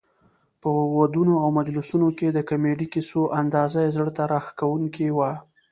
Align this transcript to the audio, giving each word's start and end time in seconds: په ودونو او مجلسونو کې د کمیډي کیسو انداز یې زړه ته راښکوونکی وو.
په 0.61 0.69
ودونو 0.97 1.33
او 1.43 1.47
مجلسونو 1.59 2.07
کې 2.17 2.27
د 2.31 2.39
کمیډي 2.49 2.87
کیسو 2.93 3.21
انداز 3.39 3.71
یې 3.83 3.93
زړه 3.95 4.11
ته 4.17 4.23
راښکوونکی 4.31 5.07
وو. 5.17 5.29